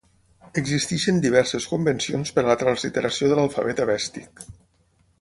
[0.61, 4.47] Existeixen diverses convencions per a la transliteració de l'alfabet avèstic.